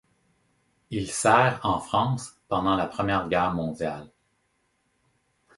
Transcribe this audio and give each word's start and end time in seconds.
Il 0.89 1.11
sert 1.11 1.59
en 1.61 1.77
France 1.79 2.35
pendant 2.47 2.75
la 2.75 2.87
Première 2.87 3.29
Guerre 3.29 3.53
mondiale. 3.53 4.09